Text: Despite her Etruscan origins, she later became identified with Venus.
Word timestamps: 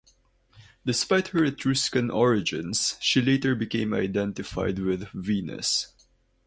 Despite 0.83 1.27
her 1.27 1.43
Etruscan 1.45 2.09
origins, 2.09 2.97
she 2.99 3.21
later 3.21 3.53
became 3.53 3.93
identified 3.93 4.79
with 4.79 5.07
Venus. 5.09 5.93